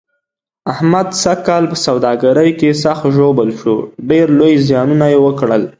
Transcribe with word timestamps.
احمد 0.73 1.07
سږ 1.21 1.39
کال 1.47 1.63
په 1.71 1.77
سوداګرۍ 1.85 2.51
کې 2.59 2.69
سخت 2.83 3.03
ژوبل 3.15 3.49
شو، 3.59 3.75
ډېر 4.09 4.27
لوی 4.39 4.53
زیانونه 4.67 5.05
یې 5.13 5.19
وکړل. 5.25 5.63